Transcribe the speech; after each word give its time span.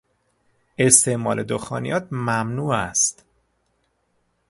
استعمال 0.77 1.43
دخانیات 1.43 2.07
ممنوع 2.13 2.73
است! 2.75 3.25